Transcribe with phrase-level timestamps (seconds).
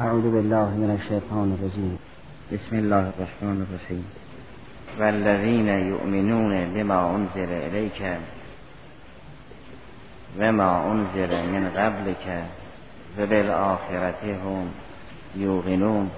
[0.00, 1.98] اعوذ بالله من الشیطان الرجیم
[2.52, 4.04] بسم الله الرحمن الرحیم
[4.98, 8.02] والذین یؤمنون بما انزل الیک
[10.38, 12.44] و ما انزل من قبلک
[13.18, 14.66] و بالآخرت هم
[15.36, 16.10] یوقنون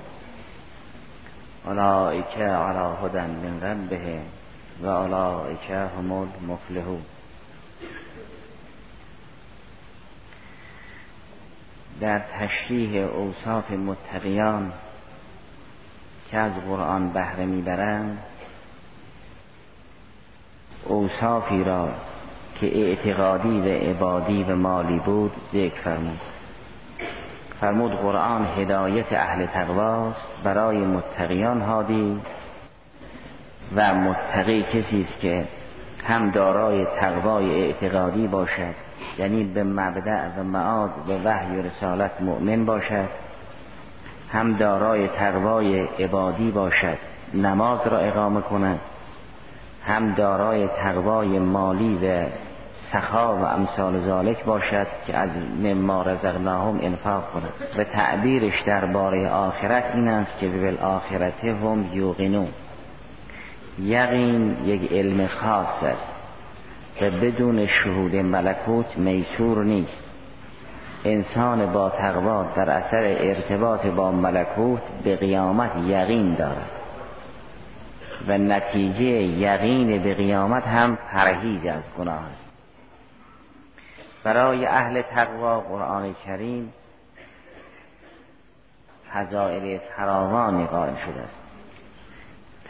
[1.67, 4.23] اولئک علی هدى من ربهم
[4.83, 7.03] و اولئک هم المفلحون.
[12.00, 14.72] در تشریح اوصاف متقیان
[16.30, 18.18] که از قرآن بهره می‌برند
[20.84, 21.89] اوصافی را
[22.61, 26.20] که اعتقادی و عبادی و مالی بود ذکر فرمود.
[27.61, 32.20] فرمود قرآن هدایت اهل تقواست برای متقیان هادی
[33.77, 35.45] و متقی کسی است که
[36.05, 38.75] هم دارای تقوای اعتقادی باشد
[39.19, 43.08] یعنی به مبدع و معاد و وحی و رسالت مؤمن باشد
[44.33, 46.98] هم دارای تقوای عبادی باشد
[47.34, 48.81] نماز را اقامه کند
[49.87, 52.27] هم دارای تقوای مالی و
[52.92, 55.31] سخا و امثال ذالک باشد که از
[55.62, 57.53] مما رزقناهم انفاق کند.
[57.78, 62.48] و تعبیرش درباره آخرت این است که به آخرت هم یوقنون.
[63.78, 66.12] یقین یک علم خاص است.
[67.03, 70.03] و بدون شهود ملکوت میسور نیست.
[71.05, 76.70] انسان با تقوا در اثر ارتباط با ملکوت به قیامت یقین دارد.
[78.28, 82.48] و نتیجه یقین به قیامت هم پرهیز از گناه است.
[84.25, 86.72] برای اهل تقوا قرآن کریم
[89.12, 91.42] فضائل فراوانی قائل شده است.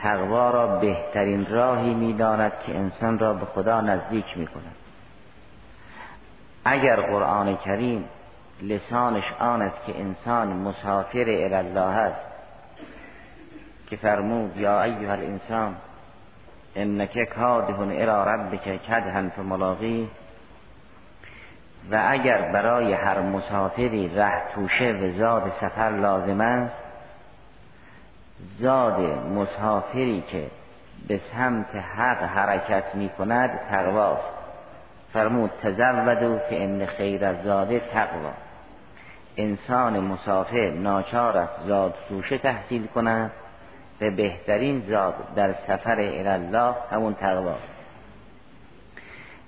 [0.02, 4.74] تقوا را بهترین راهی می‌داند که انسان را به خدا نزدیک می کند
[6.64, 8.04] اگر قرآن کریم
[8.62, 12.26] لسانش آن است که انسان مسافر الله است
[13.86, 15.74] که فرمود یا ایها الانسان
[16.76, 20.08] انک کادح الى ربک کدحا فملاقی.
[21.90, 26.81] و اگر برای هر مسافری ره توشه و زاد سفر لازم است
[28.58, 29.00] زاد
[29.34, 30.46] مسافری که
[31.08, 34.28] به سمت حق حرکت می کند تقواست.
[35.12, 38.32] فرمود تزودو که ان خیر زاده تقوا.
[39.36, 43.30] انسان مسافر ناچار است زاد توشه تحصیل کند.
[44.02, 47.72] و بهترین زاد در سفر الله همون تقواست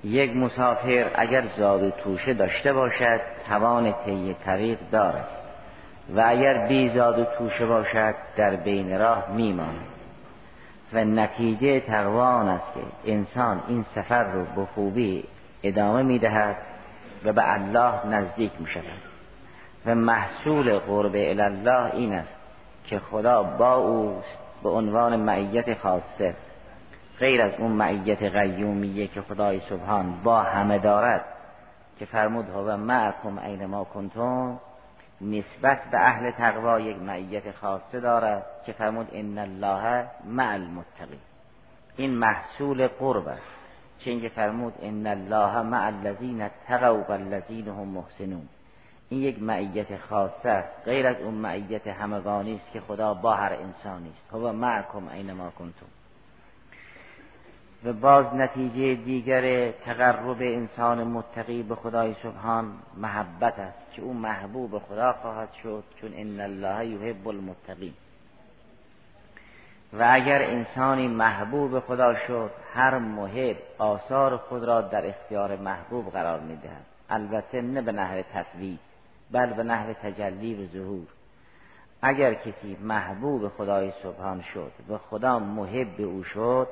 [0.05, 5.29] یک مسافر اگر زاد توشه داشته باشد توان طی طریق دارد.
[6.09, 9.87] و اگر بی زاد و توشه باشد در بین راه میماند
[10.93, 15.25] و نتیجه تقوان است که انسان این سفر رو به خوبی
[15.63, 16.57] ادامه می‌دهد
[17.25, 18.85] و به الله نزدیک می شود.
[19.87, 22.35] و محصول قرب الله این است
[22.85, 26.35] که خدا با اوست به عنوان معیت خاصه.
[27.19, 31.25] غیر از اون معیت قیومیه که خدای سبحان با همه دارد
[31.99, 34.59] که فرمود هو معکم اینما کنتم
[35.25, 41.19] نسبت به اهل تقوا یک معیت خاصه دارد که فرمود ان الله مع المتقین.
[41.97, 43.43] این محصول قرب است.
[43.99, 48.49] چه اینکه فرمود ان الله مع الذین اتقوا والذین هم محسنون.
[49.09, 54.09] این یک معیت خاصه غیر از اون معیت همگانی است که خدا با هر انسانی
[54.09, 55.87] است هو معکم اینما کنتم.
[57.85, 64.79] و باز نتیجه دیگر تقرب انسان متقی به خدای سبحان محبت است که او محبوب
[64.79, 67.95] خدا خواهد شد چون ان الله یحب المتقین.
[69.93, 76.41] و اگر انسانی محبوب خدا شد هر محب آثار خود را در اختیار محبوب قرار
[76.41, 76.85] می‌دهد.
[77.11, 78.79] البته نه به نحو تفویض
[79.31, 81.07] بل به نحو تجلی و ظهور.
[82.03, 86.69] اگر کسی محبوب خدای سبحان شد و خدا محب او شد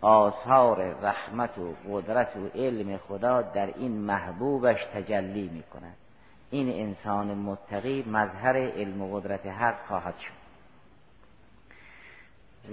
[0.00, 5.96] آثار رحمت و قدرت و علم خدا در این محبوبش تجلی می کند
[6.50, 10.44] این انسان متقی مظهر علم و قدرت حق خواهد شد.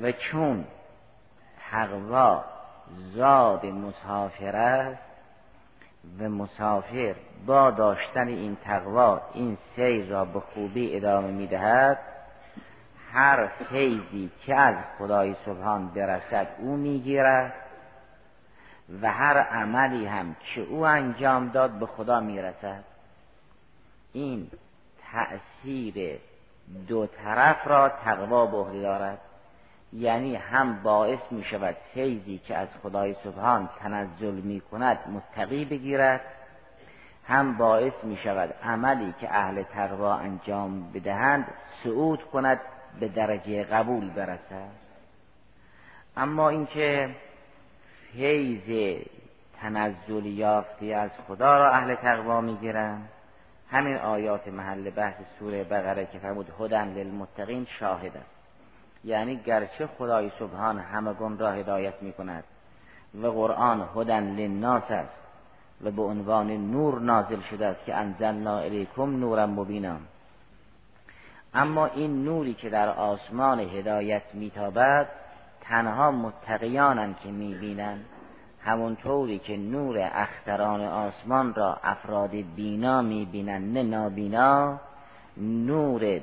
[0.04, 0.66] و چون
[1.72, 2.44] تقوا
[3.16, 5.02] زاد مسافر است
[6.20, 12.00] و مسافر با داشتن این تقوا این سیر را به خوبی ادامه می دهد
[13.14, 17.54] هر فیضی که از خدای سبحان برسد او می‌گیرد
[19.02, 22.84] و هر عملی هم که او انجام داد به خدا می‌رسد.
[24.14, 24.52] این
[25.12, 26.20] تأثیر
[26.88, 29.20] دو طرف را تقوا به دارد.
[29.94, 36.22] یعنی هم باعث می شود فیضی که از خدای سبحان تنزل می کند متقی بگیرد
[37.28, 41.48] هم باعث می شود عملی که اهل تقوا انجام بدهند
[41.84, 42.60] صعود کند
[43.00, 44.70] به درجه قبول برسد.
[46.18, 47.16] اما اینکه
[48.14, 48.98] فیض
[49.62, 53.10] تنزل یافتی از خدا را اهل تقوا می‌گیرند.
[53.72, 58.42] همین آیات محل بحث سوره بقره که فرمود هدن للمتقین شاهد است.
[59.04, 62.44] یعنی گرچه خدای سبحان گم را هدایت می کند
[63.22, 65.22] و قرآن هدن للناس است
[65.84, 69.98] و به عنوان نور نازل شده است که انزلنا الیکم نورا مبینا.
[71.54, 75.08] اما این نوری که در آسمان هدایت میتابد
[75.62, 78.06] تنها متقیانند که می‌بینند.
[78.64, 84.80] همونطوری که نور اختران آسمان را افراد بینا می‌بینند نه نابینا
[85.38, 86.22] نور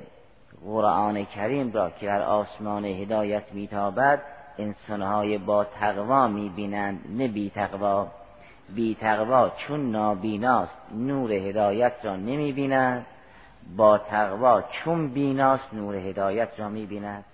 [0.64, 4.22] قرآن کریم را که در آسمان هدایت میتابد
[4.58, 8.06] انسانهای با تقوا می‌بینند نه بی تقوا.
[8.74, 13.06] بی تقوا چون نابیناست نور هدایت را نمی‌بیند
[13.76, 17.24] با تقوا چون بیناست نور هدایت را می‌بیند.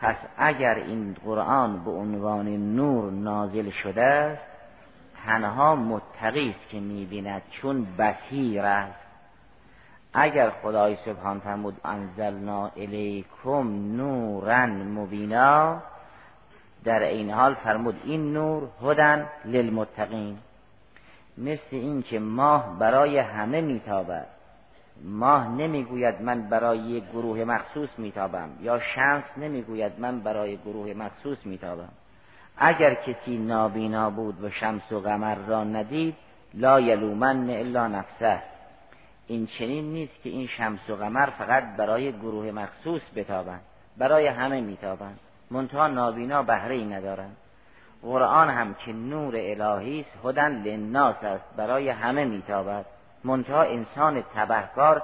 [0.00, 4.42] پس اگر این قرآن به عنوان نور نازل شده است
[5.26, 8.98] تنها متقی است که می‌بیند چون بصیر است.
[10.14, 15.82] اگر خدای سبحان فرمود انزلنا الیکم نورا مبینا
[16.84, 20.38] در این حال فرمود این نور هدن للمتقین.
[21.38, 24.26] مثل این که ماه برای همه میتابد.
[25.04, 31.38] ماه نمی‌گوید من برای یک گروه مخصوص میتابم یا شمس نمی‌گوید من برای گروه مخصوص
[31.44, 31.88] میتابم.
[32.56, 36.14] اگر کسی نابینا بود و شمس و قمر را ندید
[36.54, 38.42] لا یلومن الا نفسه.
[39.26, 43.60] این چنین نیست که این شمس و قمر فقط برای گروه مخصوص بتابند
[43.96, 45.18] برای همه میتابند.
[45.50, 47.36] منتها نابینا بهره ای ندارند.
[48.02, 52.84] قرآن هم که نور الهی است هدن للناس است برای همه میتابد.
[53.24, 55.02] منتها انسان تبهکار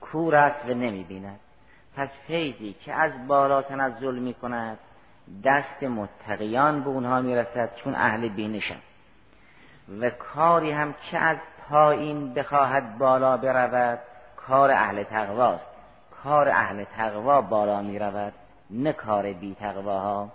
[0.00, 1.40] کور است و نمی‌بیند.
[1.96, 4.78] پس فیضی که از بالا تنزل می کند
[5.44, 8.78] دست متقیان به اونها می‌رسد چون اهل بینشن.
[10.00, 11.36] و کاری هم که از
[11.68, 13.98] پایین بخواهد بالا برود
[14.36, 15.66] کار اهل تقواست
[16.24, 18.32] کار اهل تقوا بالا می رود
[18.70, 20.28] نه کار بی تقواها.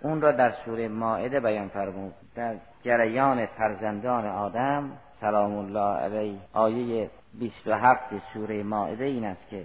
[0.00, 2.14] اون را در سوره ماعده بیان فرمود.
[2.34, 4.90] در جریان فرزندان آدم
[5.24, 6.38] سلام الله علیه.
[6.52, 8.00] آیه 27
[8.34, 9.64] سوره ماعده این است که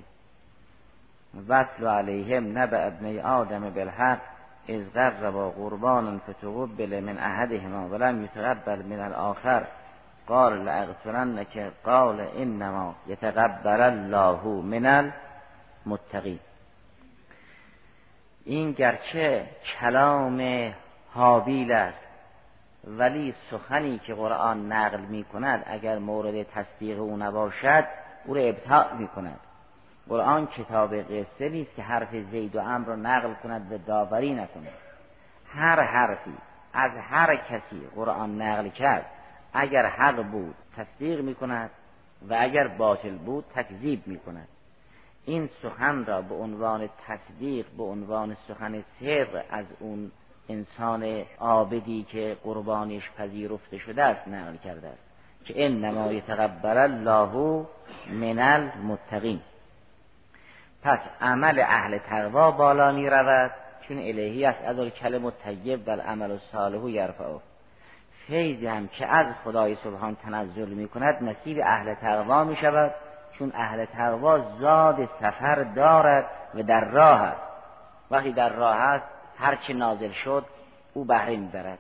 [1.48, 4.20] وصل علیهم نبع ابن آدم بالحق
[4.70, 9.64] از قربا قربان فتقبل من احدهما ولم یتقبل من الاخر
[10.28, 15.12] قال لاغفرنك قال انما یتقبل الله من
[15.86, 16.40] المتقین.
[18.46, 19.46] این گرچه
[19.80, 20.72] کلام
[21.14, 22.09] حابیل است
[22.88, 27.86] ولی سخنی که قرآن نقل می کند اگر مورد تصدیق او نباشد
[28.26, 29.40] او را ابتاع می کند
[30.10, 34.74] قرآن کتاب قصه نیست که حرف زید و امر را نقل کند و داوری نکند.
[35.54, 36.34] هر حرفی
[36.74, 39.06] از هر کسی قرآن نقل کرد
[39.54, 41.70] اگر حق بود تصدیق می کند
[42.30, 44.48] و اگر باطل بود تکذیب می کند
[45.26, 50.12] این سخن را به عنوان تصدیق به عنوان سخن سر از اون
[50.50, 55.10] انسان عابدی که قربانش پذیرفته شده است نقل کرده است.
[55.46, 57.66] که انما یتقبل الله
[58.12, 59.40] من المتقین.
[60.84, 63.52] پس عمل اهل تقوا بالا می رود
[63.88, 67.40] چون الهی است از کلم طیب و العمل صالح یرفعه.
[68.28, 72.92] فیضی هم که از خدای سبحان تنزل می کند نصیب اهل تقوا می شود
[73.40, 76.26] چون اهل تقوا زاد سفر دارد
[76.56, 77.42] و در راه است.
[78.12, 80.46] وقتی در راه است هر چه نازل شد
[80.94, 81.80] او بهره می‌برد.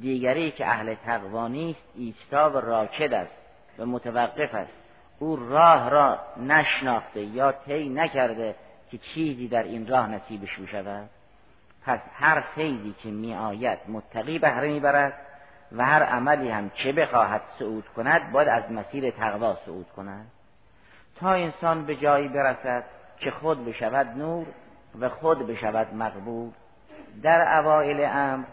[0.00, 3.32] دیگری که اهل تقوا نیست ایستا و راکد است
[3.78, 4.72] و متوقف است.
[5.18, 8.54] او راه را نشناخته یا طی نکرده
[8.90, 10.68] که چیزی در این راه نصیبش می
[11.86, 15.12] پس هر فیضی که می آید متقی بهره می‌برد
[15.72, 20.30] و هر عملی هم که بخواهد صعود کند باید از مسیر تقوا صعود کند.
[21.16, 22.84] تا انسان به جایی برسد
[23.18, 24.46] که خود بشود نور
[25.00, 26.50] و خود بشود مقبول.
[27.22, 28.44] در اوائل امر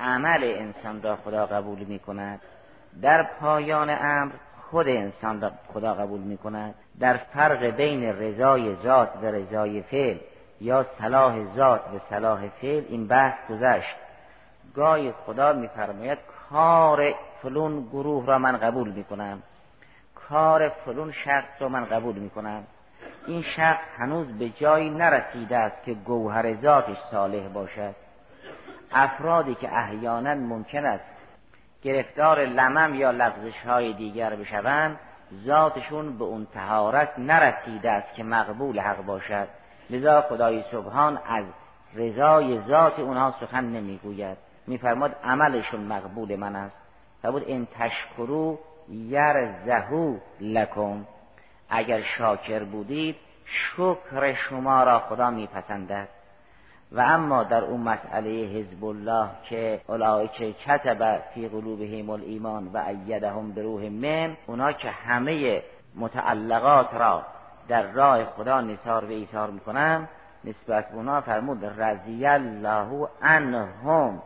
[0.00, 2.40] عمل انسان را خدا قبول می کند
[3.02, 4.32] در پایان امر
[4.70, 10.16] خود انسان را خدا قبول می کند در فرق بین رضای ذات و رضای فعل
[10.60, 13.96] یا صلاح ذات و صلاح فعل این بحث گذشت.
[14.74, 16.18] گاهی خدا میفرماید
[16.50, 19.42] کار فلون گروه را من قبول می کنم
[20.14, 22.64] کار فلون شخص را من قبول می کنم
[23.28, 27.94] این شخص هنوز به جایی نرسیده است که گوهر ذاتش صالح باشد.
[28.92, 31.04] افرادی که احیانا ممکن است
[31.82, 34.96] گرفتار لمم یا لغزش های دیگر بشوند
[35.46, 39.48] ذاتشون به اون تهارت نرسیده است که مقبول حق باشد.
[39.90, 41.44] لذا خدای سبحان از
[41.94, 44.38] رضای ذات اونها سخن نمی‌گوید.
[44.66, 46.76] میفرماد عملشون مقبول من است.
[47.22, 48.58] بود این تشکرو
[48.88, 51.04] یرزهو لکم.
[51.68, 56.08] اگر شاکر بودید شکر شما را خدا میپسندد.
[56.92, 59.80] و اما در اون مسئله حزب الله که
[60.38, 65.62] که کتب فی قلوبهم الایمان و ایدهم بروح من اونا که همه
[65.94, 67.22] متعلقات را
[67.68, 70.08] در راه خدا نثار و ایثار می‌کنن
[70.44, 74.22] نسبت به اونا فرمود رضی الله عنهم.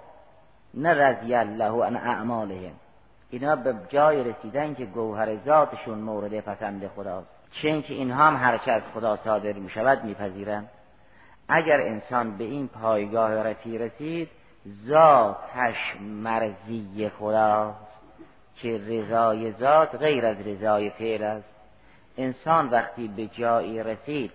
[0.75, 2.73] نه رضی الله عن اعمالهم.
[3.33, 7.29] اینا به جای رسیدن که گوهر ذاتشون مورد پسند خداست.
[7.63, 10.69] چون که اینها هم هرچه از خدا صادر می شود میپذیرند.
[11.49, 14.29] اگر انسان به این پایگاه رفی رسید
[14.89, 17.93] ذاتش مرزی خداست
[18.57, 21.49] که رضای ذات غیر از رضای فعل است.
[22.17, 24.31] انسان وقتی به جایی رسید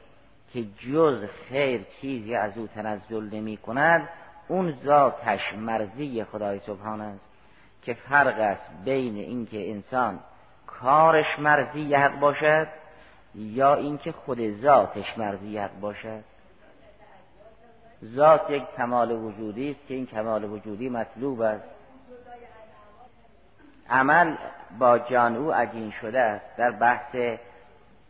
[0.53, 4.09] که جز خیر چیزی از او تنزل نمی کند
[4.47, 7.36] اون ذاتش مرزی خدای سبحان است.
[7.87, 10.19] که فرق است بین اینکه انسان
[10.67, 12.67] کارش مرزی حق باشد
[13.35, 16.23] یا اینکه خود ذاتش مرزی حق باشد.
[18.15, 21.63] ذات یک کمال وجودی است که این کمال وجودی مطلوب است.
[23.89, 24.35] عمل
[24.79, 26.45] با جان او عجین شده است.
[26.57, 27.15] در بحث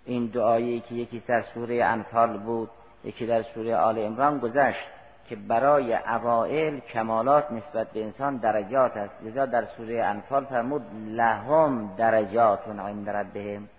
[0.06, 2.70] این دعایی که یکی در سوره انفال بود
[3.04, 4.97] یکی در سوره آل امران گذشت.
[5.28, 9.14] که برای اوائل کمالات نسبت به انسان درجات است.
[9.24, 13.70] لذا در سوره انفال فرمود لهم درجات عند ربهم.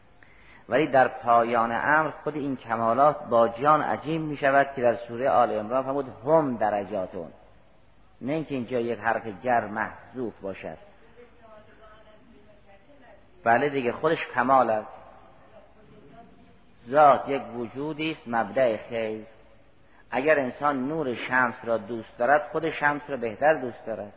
[0.68, 5.30] ولی در پایان امر خود این کمالات با جان عجیم می شود که در سوره
[5.30, 7.28] آل عمران فرمود هم درجاتون.
[8.20, 10.78] نه اینکه اینجا یک حرف جر محذوف باشد.
[13.44, 14.88] بله دیگه خودش کمال است.
[16.90, 19.38] ذات یک وجودی است مبدع خیر.
[20.10, 24.12] اگر انسان نور شمس را دوست دارد خود شمس را بهتر دوست دارد.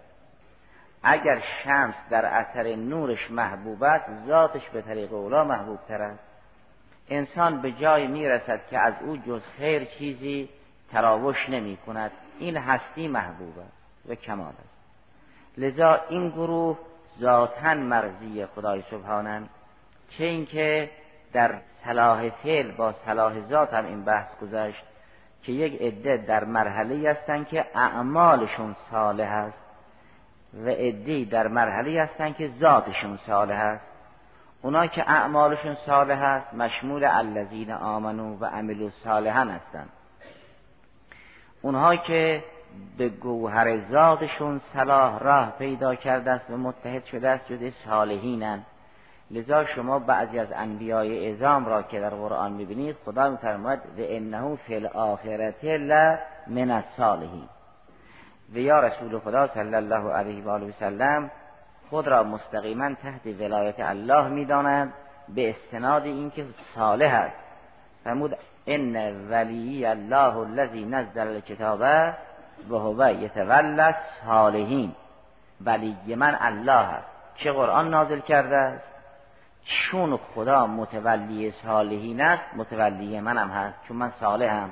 [1.04, 6.24] اگر شمس در اثر نورش محبوب است ذاتش به طریق اولا محبوب تر است.
[7.10, 10.50] انسان به جای می‌رسد که از او جز خیر چیزی
[10.92, 12.12] تراوش نمی کند.
[12.40, 14.82] این هستی محبوب است و کمال است.
[15.58, 16.78] لذا این گروه
[17.20, 19.50] ذاتا مرزی خدای سبحانن
[20.10, 20.90] چه اینکه
[21.34, 21.56] در
[21.86, 24.84] صلاح فعل با صلاح ذات هم این بحث گذشت.
[25.44, 29.58] که یک عده در مرحله هستند که اعمالشون صالح است
[30.66, 33.92] و عده در مرحله هستند که ذاتشون صالح است.
[34.62, 39.90] اونا که اعمالشون صالح است مشمول الذین آمنو و عملو صالحا هستند
[41.62, 42.44] اونها که
[42.98, 48.64] به گوهر ذاتشون صلاح راه پیدا کرده است و متحد شده است جز صالحینن
[49.32, 54.56] لذا شما بعضی از انبیای اعظام را که در قرآن می‌بینید خدا میفرماید و انه
[54.56, 56.16] فی الاخرت ل
[56.48, 57.48] من الصالحین.
[58.54, 61.32] و یا رسول خدا صلی الله علیه و آله و سلم
[61.90, 64.94] خود را مستقیما تحت ولایت الله می‌دانند
[65.30, 66.46] به استناد اینکه
[66.76, 67.36] صالح است.
[68.04, 68.96] فرمود ان
[69.30, 71.82] ولی الله الذی نزل الکتاب
[72.70, 74.92] و هو یتولی الصالحین.
[75.62, 77.08] ولی من الله است.
[77.36, 78.91] چه قرآن نازل کرده است؟
[79.66, 84.70] چون خدا متولی صالحین است متولی منم هست چون من صالحم.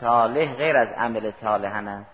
[0.00, 2.10] صالح غیر از عمل صالحن است.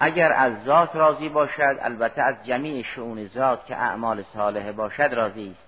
[0.00, 5.50] اگر از ذات راضی باشد البته از جمیع شعون ذات که اعمال صالحه باشد راضی
[5.50, 5.66] است.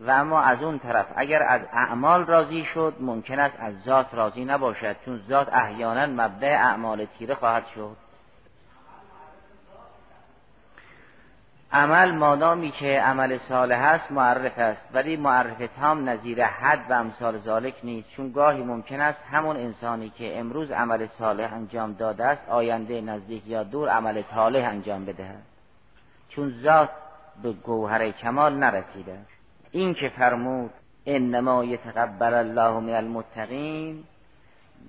[0.00, 4.44] و اما از اون طرف اگر از اعمال راضی شد ممکن است از ذات راضی
[4.44, 7.96] نباشد چون ذات احیانا مبدع اعمال تیره خواهد شد.
[11.72, 14.82] عمل مادامی که عمل صالح است معرف است.
[14.92, 18.10] ولی معرف تام نظیر حد و امثال ذالک نیست.
[18.10, 23.42] چون گاهی ممکن است همون انسانی که امروز عمل صالح انجام داده است آینده نزدیک
[23.46, 25.42] یا دور عمل صالح انجام بدهد.
[26.28, 26.90] چون ذات
[27.42, 29.18] به گوهر کمال نرسیده
[29.72, 30.70] این که فرمود
[31.06, 34.04] انما یتقبل الله من المتقین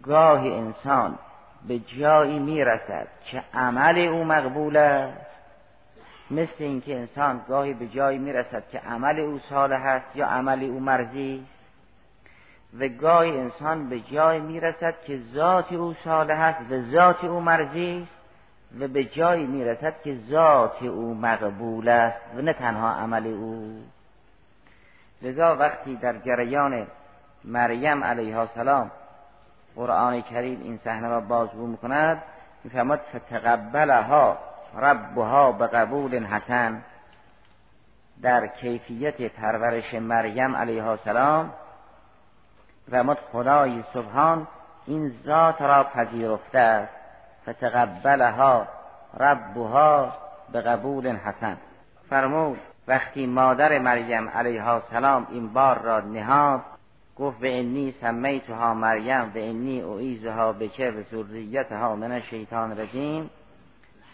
[0.04, 1.20] گاهی انسان
[1.68, 5.37] به جایی می‌رسد که عمل او مقبول است.
[6.32, 10.80] مثل اینکه انسان گاهی به جایی می‌رسد که عمل او صالح است یا عمل او
[10.80, 11.46] مرزی
[12.80, 18.04] و گاهی انسان به جایی می‌رسد که ذات او صالح است و ذات او مرزی
[18.04, 18.18] است
[18.80, 23.82] و به جایی می‌رسد که ذات او مقبول است و نه تنها عمل او.
[25.22, 26.88] لذا وقتی در جریان
[27.44, 28.92] مریم علیها السلام
[29.76, 32.24] قرآن کریم این صحنه را بازگو می‌کند
[32.64, 34.38] میفرماد فتقبلها
[34.78, 36.82] ربها به قبول حسن
[38.22, 41.54] در کیفیت پرورش مریم علیه السلام
[42.92, 44.48] فرمود خدای سبحان
[44.88, 46.94] این ذات را پذیرفته است.
[47.50, 48.68] فتقبلها
[49.20, 50.14] ربها
[50.52, 51.58] به قبول حسن.
[52.10, 56.62] فرمود وقتی مادر مریم علیها السلام این بار را نهاد
[57.18, 63.30] گفت به انی سمیتها مریم به انی اعیزها بکر و ذریتها من الشیطان رجیم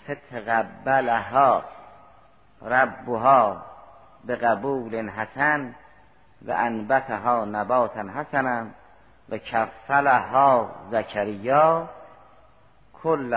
[0.07, 1.63] فتقبلها
[2.61, 3.61] ربها
[4.25, 5.73] به قبول حسن
[6.47, 8.65] و انبتها نباتا حسنا
[9.29, 11.89] و کفلها زکریا.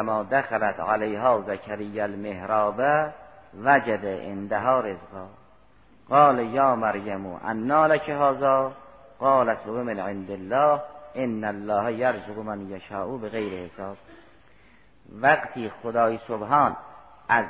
[0.02, 3.10] ما دخلت علیها زکریا المهراب
[3.64, 5.26] وجد اندها رزقا.
[6.10, 8.72] قال یا مریم انا لک هذا؟
[9.20, 10.80] قالت هو من عند الله
[11.16, 13.96] ان الله یرزق من یشاء به غیر حساب.
[15.12, 16.76] وقتی خدای سبحان
[17.28, 17.44] از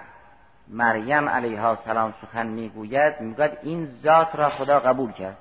[0.69, 5.37] مریم علیها السلام سخن می‌گوید می‌گوید این ذات را خدا قبول کرد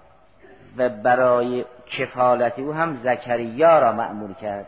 [0.77, 1.65] و برای
[1.97, 4.67] کفالت او هم زکریا را معمول کرد.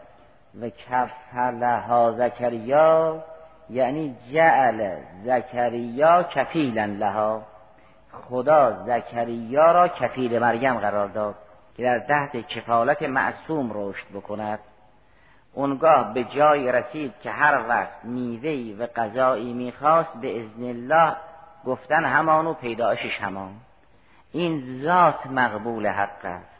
[0.61, 3.23] و کفلها زکریا
[3.69, 7.41] یعنی جعل زکریا کفیلا لها.
[8.29, 11.35] خدا زکریا را کفیل مریم قرار داد
[11.77, 14.59] که در تحت کفالت معصوم رشد بکند.
[15.57, 21.15] اونگاه به جای رسید که هر وقت میوهی و غذایی می‌خواست به ازن الله
[21.65, 23.51] گفتن همانو پیدایشش همان.
[24.31, 26.57] این ذات مقبول حق است.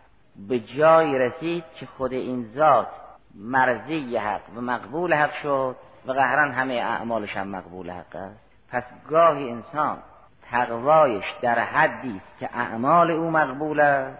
[0.48, 2.88] به جای رسید که خود این ذات
[3.36, 5.75] مرزی حق و مقبول حق شد
[6.06, 8.39] و قهرن همه اعمالش هم مقبول حق است.
[8.72, 9.98] پس گاهی انسان
[10.51, 14.18] تقوایش در حدی است که اعمال او مقبول است.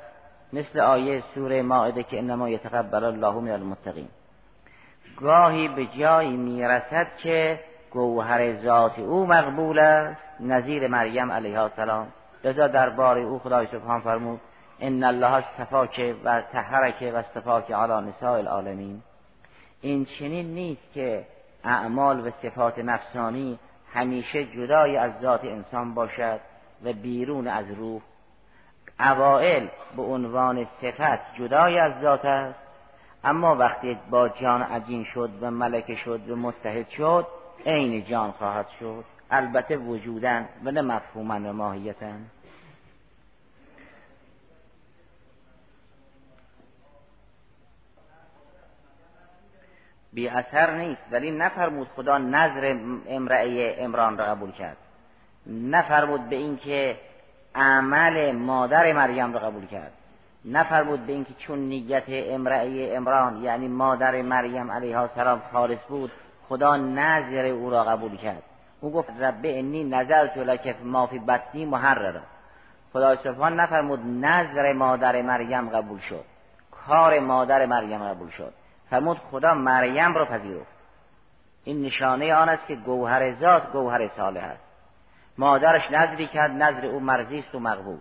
[0.54, 4.10] مثل آیه سوره ماعده که انما یتقبل الله من المتقین.
[5.22, 7.60] گاهی به جایی می‌رسد که
[7.92, 10.22] گوهر ذات او مقبول است.
[10.40, 12.08] نظیر مریم علیه السلام.
[12.44, 14.40] لذا درباره او خدای سبحان فرمود
[14.80, 19.02] ان الله استفاک و تحرک و استفاک علی نساء العالمین.
[19.82, 21.26] این چنین نیست که
[21.64, 23.60] اعمال و صفات نفسانی
[23.94, 26.40] همیشه جدای از ذات انسان باشد
[26.84, 28.02] و بیرون از روح.
[29.00, 32.67] اوائل به عنوان صفت جدای از ذات است.
[33.24, 37.28] اما وقتی با جان عجین شد و ملکه شد و متحد شد
[37.66, 39.04] عین جان خواهد شد.
[39.32, 42.26] البته وجودن و نه مفهوما و ماهیتن
[50.14, 52.78] بی اثر نیست ولی نفرمود خدا نظر
[53.08, 54.78] امرأه امران را قبول کرد.
[55.48, 56.98] نفرمود به اینکه
[57.56, 59.94] عمل مادر مریم را قبول کرد.
[60.46, 66.12] نفرمود به اینکه چون نیت امرأه امران یعنی مادر مریم علیها السلام خالص بود
[66.50, 68.44] خدا نظر او را قبول کرد.
[68.82, 72.22] او گفت رب انی نظرت لک ما فی بطنی محررا.
[72.94, 76.24] خدا سبحان نفرمود نظر مادر مریم قبول شد.
[76.72, 78.54] کار مادر مریم قبول شد.
[78.90, 80.78] فرمود خدا مریم را پذیرفت.
[81.64, 84.64] این نشانه آن است که گوهر ذات گوهر صالح است.
[85.38, 87.98] مادرش نظری کرد نظر او مرزی است و مقبول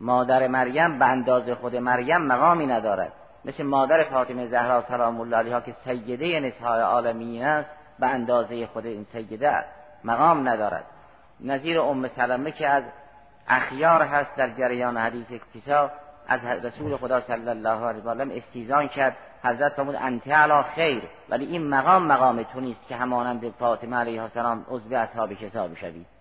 [0.00, 3.12] مادر مریم به اندازه خود مریم مقامی ندارد.
[3.44, 8.86] مثل مادر فاطمه زهرا سلام الله علیها که سیده نسای عالمین است به اندازه خود
[8.86, 9.64] این سیده
[10.04, 10.84] مقام ندارد.
[11.40, 12.82] نظیر ام سلمه که از
[13.48, 15.90] اخیار هست در جریان حدیث اکتسا
[16.28, 21.02] از رسول خدا صلی الله علیه و آله استیزان کرد حضرت فرمود انت علا خیر
[21.28, 26.15] ولی این مقام مقام تو نیست که همانند فاطمه علیه السلام عضو اصحاب کتاب شوید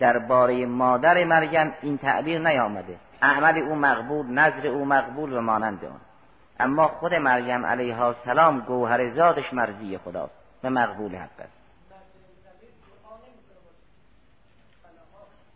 [0.00, 2.96] درباره مادر مریم این تعبیر نیامده.
[3.22, 6.00] عمل او مقبول نظر او مقبول و مانند آن.
[6.60, 10.32] اما خود مریم علیها السلام گوهر زادش مرزی خداست
[10.64, 11.60] و مقبول حق است.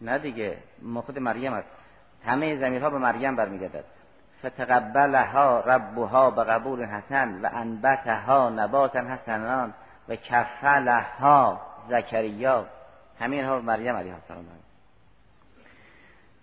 [0.01, 1.69] نه دیگه ما خود مریم است
[2.27, 3.85] همه زمیرها به مریم برمیگردد.
[4.47, 9.75] فتقبلها ربها به قبول حسن و انبتها نباتا حسنان
[10.09, 12.67] و کفلها زکریا
[13.21, 14.45] همین ها مریم علیه السلام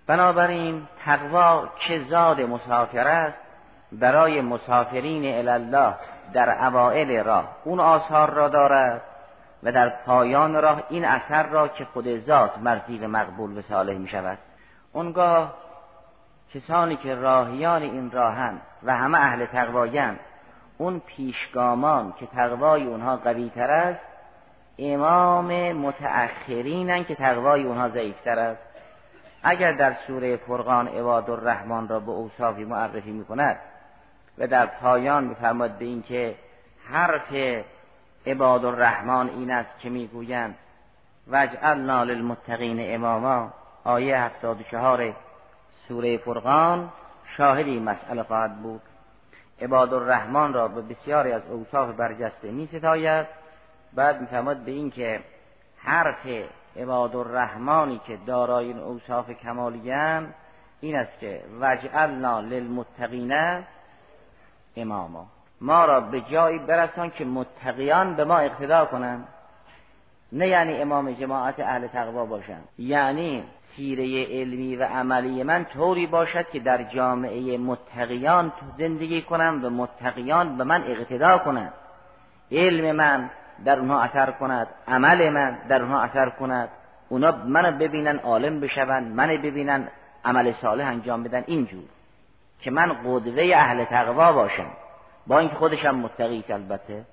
[0.08, 3.38] بنابراین تقوا که زاد مسافر است
[3.92, 5.96] برای مسافرین الله
[6.34, 7.50] در اوائل راه.
[7.64, 9.02] اون آثار را دارد
[9.64, 13.98] و در پایان راه این اثر را که خود ذات مرزی و مقبول و صالح
[13.98, 14.38] می شود.
[14.94, 15.54] اونگاه
[16.54, 20.20] کسانی که راهیان این راهن و همه اهل تقوایند
[20.78, 24.11] اون پیشگامان که تقوای اونها قوی تر است
[24.84, 28.62] امام متأخرینن که تقوای اونها ضعیفتر است.
[29.44, 33.58] اگر در سوره فرقان عباد الرحمن را به اوصافی معرفی می کند
[34.38, 36.36] و در پایان میفرماد به اینکه
[36.92, 37.64] حرف
[38.28, 40.56] عباد الرحمن این است که می‌گویند
[41.28, 43.54] وجعلنا للمتقین اماما.
[43.84, 45.14] آیه 74
[45.88, 46.90] سوره فرقان
[47.38, 48.82] شاهد این مسئله خواهد بود.
[49.62, 53.41] عباد الرحمن را به بسیاری از اوصاف برجسته می ستاید
[53.96, 55.20] بعد میفرماد به این که
[55.78, 56.28] حرف
[56.78, 60.34] عباد الرحمانی که دارای این اوصاف کمالیان
[60.82, 63.64] این است که وجعلنا للمتقین
[64.76, 65.28] اماما.
[65.62, 69.28] ما را به جایی برسان که متقیان به ما اقتدا کنند.
[70.32, 72.68] نه یعنی امام جماعت اهل تقوا باشند.
[72.78, 73.44] یعنی
[73.76, 80.58] سیره علمی و عملی من طوری باشد که در جامعه متقیان زندگی کنم و متقیان
[80.58, 81.74] به من اقتدا کنند.
[82.52, 83.30] علم من
[83.66, 84.68] در اونها اثر کند.
[84.88, 86.70] عمل من در اونها اثر کند.
[87.10, 89.88] اونا منو ببینن عالم بشوند من ببینن
[90.26, 91.44] عمل صالح انجام بدن.
[91.48, 91.84] اینجور
[92.60, 94.72] که من قدوه اهل تقوا باشم.
[95.28, 97.06] با اینکه خودشم متقی البته.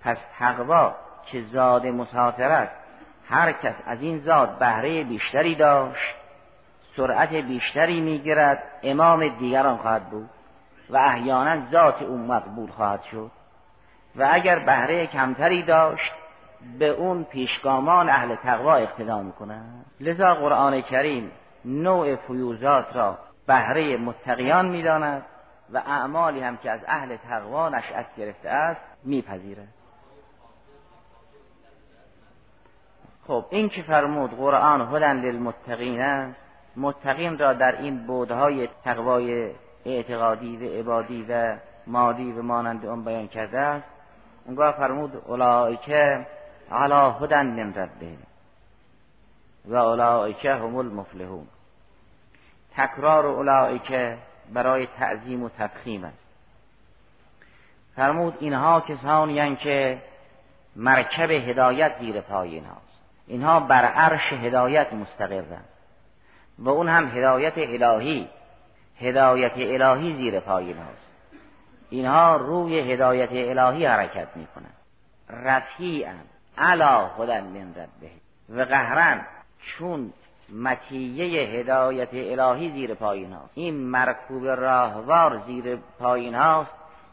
[0.00, 0.94] پس تقوا
[1.26, 2.72] که زاد مسافر است.
[3.28, 6.14] هر کس از این زاد بهره بیشتری داشت
[6.96, 10.30] سرعت بیشتری می‌گیرد امام دیگران خواهد بود
[10.90, 13.30] و احیانا ذات او مقبول خواهد شد.
[14.16, 16.12] و اگر بهره کمتری داشت
[16.78, 21.30] به اون پیشگامان اهل تقوا اقتدا می‌کنند لذا قرآن کریم
[21.64, 25.22] نوع فیوزات را بهره متقیان می‌داند
[25.72, 29.68] و اعمالی هم که از اهل تقوا نشأت گرفته است میپذیرد.
[33.26, 36.36] خب این که فرمود قرآن هدن للمتقین است
[36.76, 39.50] متقین را در این بودهای تقوای
[39.86, 43.91] اعتقادی و عبادی و مادی و مانند اون بیان کرده است.
[44.46, 46.26] اونگاه فرمود اولائکه
[46.70, 48.18] علا هدن من ربهم
[49.64, 51.46] و اولائکه هم المفلحون.
[52.76, 54.18] تکرار اولائکه
[54.52, 56.18] برای تعظیم و تفخیم است.
[57.96, 60.02] فرمود اینها کسانی که
[60.76, 62.82] مرکب هدایت زیر پای اینهاست.
[63.26, 65.64] اینها بر عرش هدایت مستقرن
[66.58, 68.28] و اون هم هدایت الهی
[69.00, 71.11] هدایت الهی زیر پای اینهاست.
[71.92, 74.70] اینها روی هدایت الهی حرکت می‌کنن
[75.30, 76.14] رفیعا
[76.58, 78.10] علا خودن من ربه.
[78.48, 79.26] و قهرن
[79.58, 80.12] چون
[80.52, 83.50] متیه هدایت الهی زیر پای هاست.
[83.54, 86.70] این مرکوب راهوار زیر پای هاست.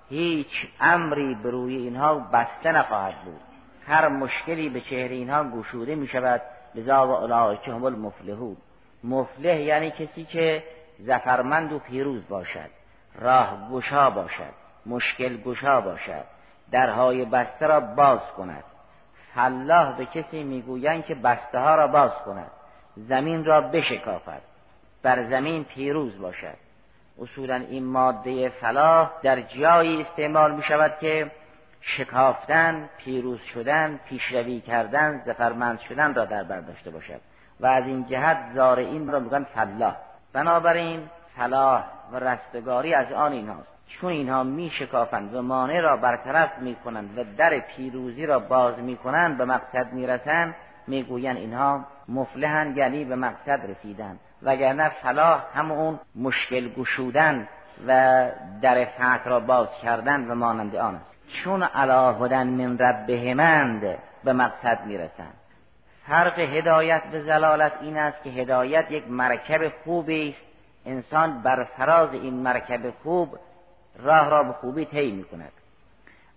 [0.10, 3.42] هیچ امری به روی اینها بسته نخواهد بود.
[3.88, 6.42] هر مشکلی به چهره اینها گشوده می شود
[6.76, 8.58] لذا و اولئک هم المفلحون.
[9.04, 10.64] مفلح یعنی کسی که
[11.00, 12.70] زفرمند و پیروز باشد.
[13.16, 14.69] راه گشا باشد.
[14.90, 16.26] مشکل گشا باشد.
[16.72, 18.64] درهای بسته را باز کند.
[19.36, 22.52] فلاح به کسی می‌گویند که بسته ها را باز کند.
[22.96, 24.42] زمین را بشکافد.
[25.04, 26.58] بر زمین پیروز باشد.
[27.22, 31.32] اصولا این ماده فلاح در جایی استعمال می شود که
[31.82, 37.22] شکافتن پیروز شدن پیشروی کردن زفرمند شدن را در بر داشته باشد.
[37.60, 39.96] و از این جهت این را میگن فلاح.
[40.34, 46.50] بنابراین فلاح و رستگاری از آن اینهاست چون اینها می شکافند و مانع را برطرف
[46.60, 50.56] می کنند و در پیروزی را باز می کنند به مقصد می رسند
[50.88, 57.48] می گویند اینها مفلحن یعنی به مقصد رسیدن وگرنه فلاح هم اون مشکل گشودن
[57.88, 58.26] و
[58.62, 61.12] در فتح را باز کردن و مانند آن است.
[61.44, 65.34] چون علا هدن من ربهمند به مقصد می‌رسند.
[66.08, 70.50] فرق هدایت به زلالت این است که هدایت یک مرکب خوبی است.
[70.86, 73.38] انسان بر فراز این مرکب خوب
[74.04, 75.52] راه را به خوبی طی می کند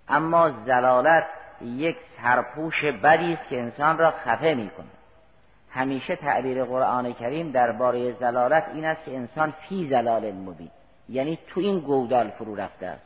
[0.08, 1.26] اما زلالت
[1.62, 4.90] یک سرپوش بدی است که انسان را خفه می کند
[5.70, 10.70] همیشه تعبیر قرآن کریم درباره زلالت این است که انسان فی زلال مبین
[11.08, 13.02] یعنی تو این گودال فرو رفته است.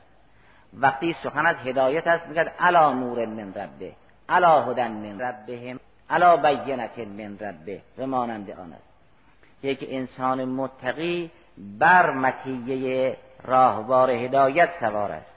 [0.80, 3.92] وقتی سخن از هدایت است میگد علا نور من ربه
[4.28, 8.84] علا هدن من ربهم علا بینت من ربه و مانند آن است.
[9.62, 11.30] یک انسان متقی
[11.78, 13.16] بر متیه
[13.46, 15.32] راهوار هدایت سوار است.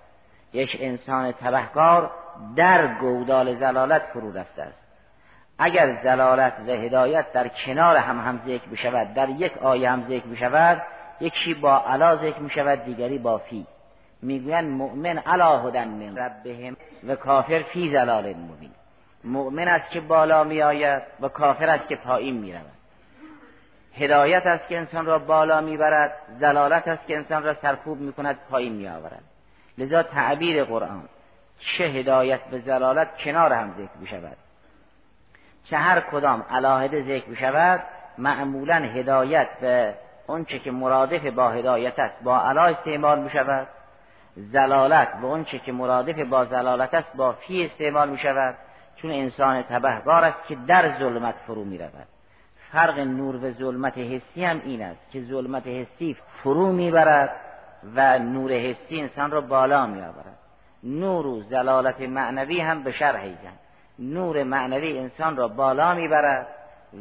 [0.53, 2.11] یک انسان تبهکار
[2.55, 4.77] در گودال زلالت فرو رفته است.
[5.59, 10.27] اگر زلالت و هدایت در کنار هم هم ذکر بشود در یک آیه هم ذکر
[10.27, 10.81] بشود
[11.21, 13.65] یکشی با علا ذکر می شود دیگری با فی.
[14.21, 18.71] می‌گویند مؤمن علا هدن من ربهم و کافر فی زلال مبین.
[19.23, 22.78] مؤمن است که بالا می آید و کافر است که پایین می رود
[23.97, 28.37] هدایت است که انسان را بالا می‌برد زلالت است که انسان را سرکوب می کند
[28.49, 29.23] پایین می آورد
[29.77, 31.03] لذا تعبیر قرآن
[31.59, 34.37] چه هدایت به زلالت کنار هم ذکر می شود
[35.63, 37.83] چه هر کدام علاهده ذکر می شود
[38.17, 39.93] معمولا هدایت به
[40.27, 43.67] آنچه که مرادف با هدایت است با علا استعمال می شود
[44.35, 48.55] زلالت و اونچه که مرادف با زلالت است با فی استعمال می شود
[48.95, 52.07] چون انسان تبهگار است که در ظلمت فرو می رود
[52.71, 57.35] فرق نور و ظلمت حسی هم این است که ظلمت حسی فرو می‌برد
[57.95, 60.37] و نور حسی انسان را بالا می آورد
[60.83, 63.21] نور و زلالت معنوی هم به شرح
[63.99, 66.47] نور معنوی انسان را بالا می‌برد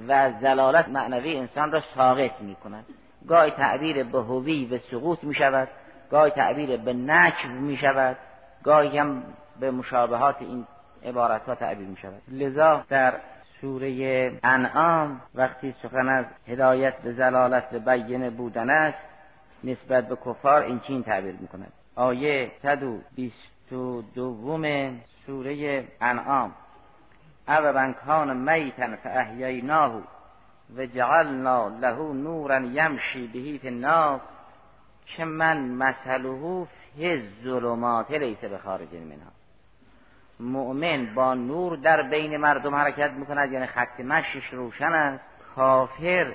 [0.09, 2.85] و زلالت معنوی انسان را ساقط می کند
[3.29, 5.69] گاهی تعبیر به هوی و سقوط می شود
[6.11, 8.17] گاهی تعبیر به نکب می شود
[8.65, 9.23] گاهی هم
[9.61, 10.67] به مشابهات این
[11.05, 13.15] عبارت ها تعبیر می شود لذا در
[13.61, 18.99] سوره انعام وقتی سخن از هدایت به زلالت به بینه بودن است
[19.65, 24.65] نسبت به کفار این چین تعبیر می کند آیه 122
[25.27, 26.55] سوره انعام.
[27.49, 30.03] او من کان میتن فاحییناه
[30.77, 34.21] و جعلنا له نورا یمشی بهی فی الناس
[35.07, 39.38] که من مثله فی الظلمات لیس به خارج منها.
[40.41, 45.25] مؤمن با نور در بین مردم حرکت می‌کند یعنی خط مشش روشن است.
[45.57, 46.33] کافر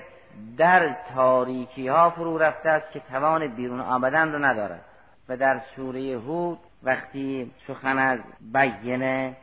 [0.56, 4.84] در تاریکی ها فرو رفته است که توان بیرون آمدن رو ندارد.
[5.28, 9.36] و در سوره هود وقتی سخن از بینه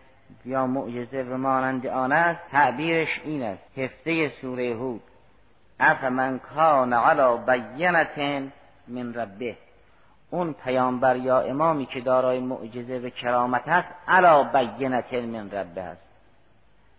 [0.46, 3.78] یا معجزه و مانند آن است تعبیرش این است.
[3.80, 5.02] هفته سوره هود
[5.80, 8.50] اف من کان علی بینت
[8.88, 9.56] من ربه.
[10.32, 16.04] اون پیامبر یا امامی که دارای معجزه و کرامت است علا بینت من ربه است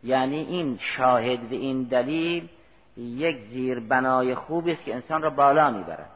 [0.05, 2.49] یعنی این شاهد و این دلیل
[2.97, 6.11] یک زیر بنای خوبی است که انسان را بالا می‌برد.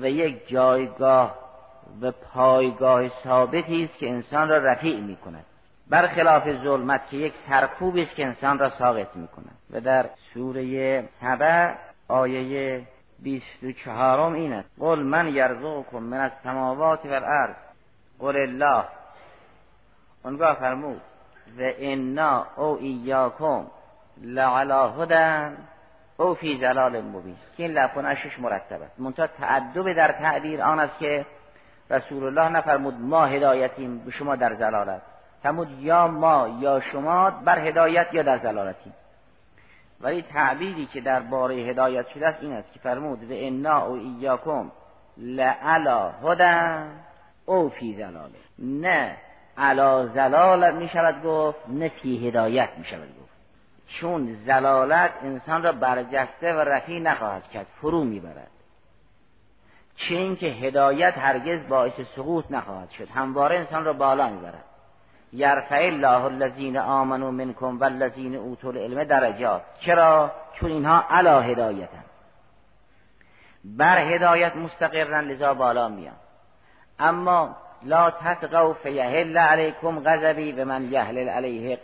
[0.00, 1.38] و یک جایگاه
[2.00, 5.44] و پایگاه ثابتی است که انسان را رفیع می کند
[5.88, 11.04] برخلاف ظلمت که یک سرکوبی است که انسان را ساقط می کند و در سوره
[11.20, 11.74] سبع
[12.08, 12.82] آیه
[13.18, 17.54] بیست و چهارم این است قل من یرزقکم من از سماوات و الارض.
[18.18, 18.84] قل الله.
[20.24, 21.00] اونگاه فرمود.
[21.58, 23.66] و انا او ایاکم
[24.22, 25.56] لعلا هدن.
[26.16, 27.36] او فی جلال مبین.
[27.56, 27.98] که این لفظ
[28.38, 31.26] مرتب است منتها تعدب در تعبیر آن است که
[31.90, 35.02] رسول الله نفرمود ما هدایتیم به شما در زلالت
[35.42, 38.92] فرمود یا ما یا شما بر هدایت یا در زلالتیم
[40.04, 43.92] ولی تعبیری که در باره هدایت شده است این است که فرمود و انا و
[43.92, 44.70] ایاکم
[45.16, 46.90] لعلا هدن
[47.46, 49.16] او فی زلاله نه
[49.58, 53.34] علا زلالت می شود گفت نه فی هدایت می شود گفت.
[53.86, 58.50] چون زلالت انسان را برجسته و رفی نخواهد کرد فرو می‌برد.
[59.96, 64.64] چه اینکه هدایت هرگز باعث سقوط نخواهد شد همواره انسان را بالا می‌برد.
[65.34, 69.62] یرفع الله الذین آمنوا منکم والذین اوتوا العلم درجات.
[69.80, 72.04] چرا؟ چون اینها علا هدایتن.
[73.64, 76.16] بر هدایت مستقرن لذا بالا میان.
[76.98, 81.76] اما لا تتقوا فیهل علیکم غضبی و من یهلل علیه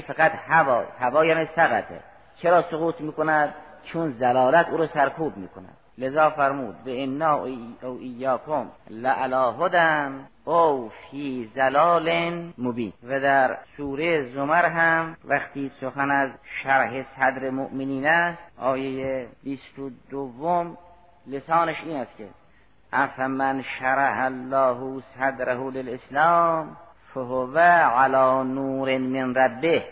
[0.00, 2.00] فقط هوا هوا یعنی سقطه.
[2.36, 5.76] چرا سقوط می‌کند؟ چون زلالت او رو سرکوب می‌کند.
[5.98, 7.34] لذا فرمود به انا
[7.82, 12.92] او ایاکم لعلا هدن او فی زلال مبین.
[13.08, 16.30] و در سوره زمر هم وقتی سخن از
[16.62, 20.76] شرح صدر مؤمنین است آیه 22
[21.26, 22.28] لسانش این است که
[22.92, 26.76] افمن شرح الله صدره للاسلام
[27.14, 29.84] فهو علی نور من ربه.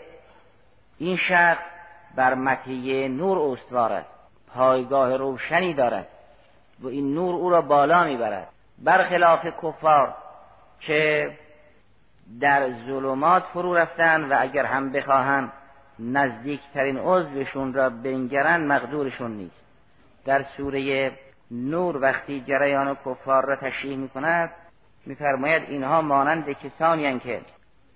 [0.97, 1.63] این شخص
[2.15, 4.16] بر مطیه نور استوار است.
[4.57, 6.07] پایگاه روشنی دارد
[6.79, 8.47] و این نور او را بالا می‌برد.
[8.77, 10.15] برخلاف کفار
[10.79, 11.31] که
[12.39, 15.51] در ظلمات فرو رفتن و اگر هم بخواهند
[15.99, 19.63] نزدیکترین عضوشون را بنگرن مقدورشون نیست.
[20.25, 21.11] در سوره
[21.51, 24.51] نور وقتی جریان کفار را تشریح می کند
[25.05, 27.41] میفرماید اینها مانند کسانی که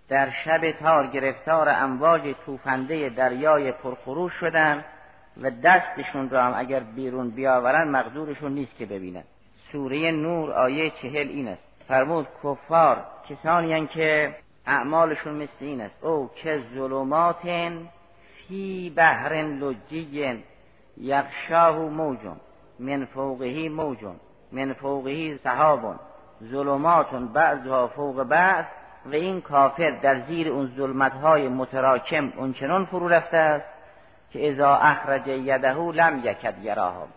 [0.09, 4.85] در شب تار گرفتار امواج توفنده دریای پرخروش شدند
[5.41, 9.23] و دستشون را هم اگر بیرون بیاورن مقدورشون نیست که ببینن.
[9.71, 11.61] سوره نور آیه چهل این است.
[11.87, 14.35] فرمود کفار کسانی که
[14.67, 16.03] اعمالشون مثل این است.
[16.03, 17.71] او که ظلمات
[18.47, 20.43] فی بحر لجی
[20.97, 22.37] یخشاه موجون
[22.79, 24.15] من فوقهی موجون
[24.51, 25.99] من فوقهی سحابون
[26.43, 28.65] ظلماتون بعضها فوق بعض
[29.05, 33.65] و این کافر در زیر اون ظلمت های متراکم اونچنان فرو رفته است
[34.33, 37.07] که ازا اخرج یده لم یکد یراها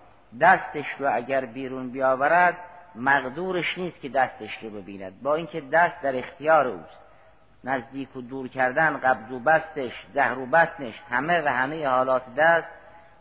[0.40, 2.56] دستش رو اگر بیرون بیاورد
[2.94, 5.22] مقدورش نیست که دستش رو ببیند.
[5.22, 6.98] با اینکه دست در اختیار اوست.
[7.64, 12.68] نزدیک و دور کردن قبض و بستش زهر و بطنش همه و همه حالات دست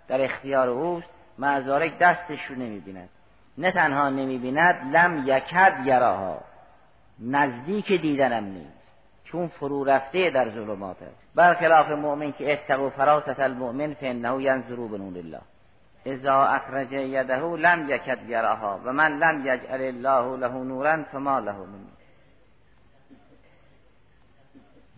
[0.08, 1.08] در اختیار اوست.
[1.38, 3.10] معذارک دستش رو نمی‌بیند.
[3.58, 6.41] نه تنها نمی‌بیند لم یکد یراها.
[7.19, 8.84] نزدیک دیدنم نیست.
[9.23, 11.22] چون فرو رفته در ظلمات است.
[11.35, 15.41] برخلاف مؤمن که اتقوا فراست المؤمن فانه ینظرو بنور الله.
[16.05, 21.57] اذا اخرج یده لم یکد یراها و من لم یجعل الله له نورا فما له
[21.57, 21.85] من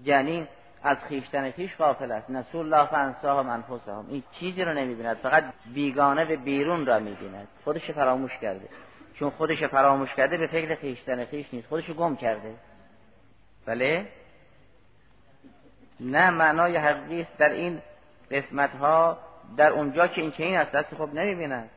[0.03, 0.47] یعنی
[0.83, 2.29] از خیشتن خیش غافل است.
[2.29, 4.05] نسول الله فانساهم انفسهم.
[4.09, 5.17] این چیزی رو نمی‌بیند.
[5.17, 5.43] فقط
[5.73, 7.47] بیگانه به بیرون را می‌بیند.
[7.63, 8.69] خودش فراموش کرده.
[9.13, 11.67] چون خودش فراموش کرده به فکر خیشتن خیش نیست.
[11.67, 12.53] خودش گم کرده.
[13.65, 14.07] بله؟
[15.99, 17.81] نه معنای حقیقی در این
[18.31, 19.17] قسمت ها
[19.57, 21.69] در اونجا که این چنین است دست خب نمی‌بیند.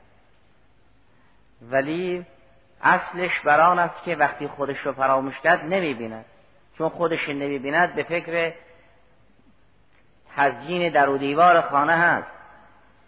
[1.71, 2.27] ولی
[2.83, 6.25] اصلش بران است که وقتی خودش رو فراموش کرد نمی‌بیند.
[6.79, 8.53] چون خودش نمی‌بیند به فکر
[10.37, 12.31] تزیین در و دیوار خانه هست.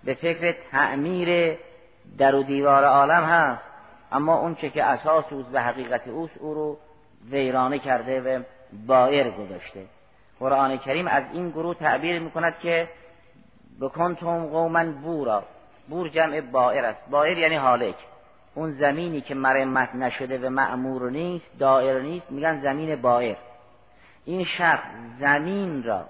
[0.04, 1.58] به فکر تعمیر
[2.18, 3.62] در و دیوار عالم هست.
[4.12, 6.78] اما اون چه که اساس اوست و حقیقت اوست او رو
[7.30, 8.42] ویرانه کرده و
[8.86, 9.84] بایر گذاشته.
[10.40, 12.88] قرآن کریم از این گروه تعبیر می‌کند که
[13.80, 15.42] بکنتم قوما بورا.
[15.88, 17.10] بور جمع بایر است.
[17.10, 17.94] بایر یعنی حالک.
[18.54, 23.36] اون زمینی که مرمت نشده و معمور نیست دائر نیست میگن زمین بایر
[24.24, 24.86] این شخص
[25.20, 26.04] زمین را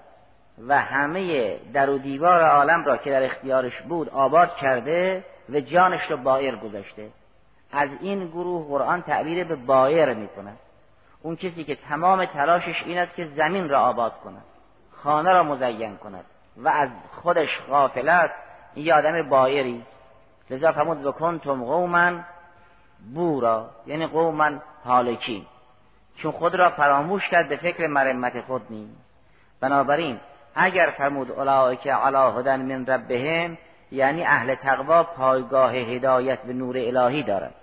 [0.67, 6.11] و همه در و دیوار عالم را که در اختیارش بود آباد کرده و جانش
[6.11, 7.09] را بایر گذاشته.
[7.71, 10.57] از این گروه قرآن تعبیر به بایر می‌کند.
[11.23, 14.43] اون کسی که تمام تلاشش این است که زمین را آباد کند
[15.03, 16.25] خانه را مزین کند
[16.57, 16.89] و از
[17.21, 18.33] خودش غافل است.
[18.75, 19.83] این یه آدم بایری
[20.49, 22.11] لذا فرمود بکنتم قوما
[23.13, 24.51] بورا یعنی قوما
[24.83, 25.47] حالکی
[26.15, 29.01] چون خود را فراموش کرد به فکر مرمت خود نیست.
[29.61, 30.19] بنابراین
[30.55, 31.27] اگر فرمود
[31.77, 33.57] که علا هدن من ربهم
[33.91, 37.55] یعنی اهل تقوا پایگاه هدایت به نور الهی دارد.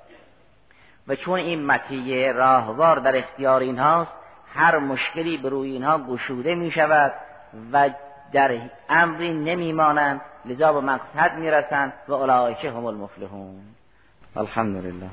[1.09, 4.12] و چون این مطیه راهوار در اختیار اینهاست
[4.55, 7.12] هر مشکلی به روی اینها گشوده می شود
[7.73, 7.90] و
[8.33, 13.61] در امری نمیمانند لذا به مقصد می‌رسند و اولئک هم المفلحون.
[14.37, 15.11] الحمدلله